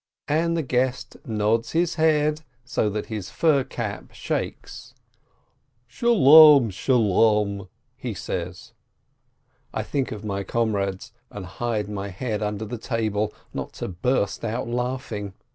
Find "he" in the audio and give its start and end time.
7.95-8.15